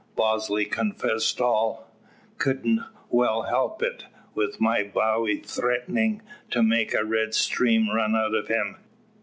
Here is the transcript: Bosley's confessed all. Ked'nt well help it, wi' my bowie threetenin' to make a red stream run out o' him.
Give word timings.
Bosley's 0.15 0.67
confessed 0.71 1.39
all. 1.39 1.93
Ked'nt 2.39 2.79
well 3.11 3.43
help 3.43 3.83
it, 3.83 4.05
wi' 4.33 4.47
my 4.59 4.81
bowie 4.81 5.41
threetenin' 5.41 6.21
to 6.49 6.63
make 6.63 6.95
a 6.95 7.05
red 7.05 7.35
stream 7.35 7.87
run 7.87 8.15
out 8.15 8.33
o' 8.33 8.43
him. 8.43 8.77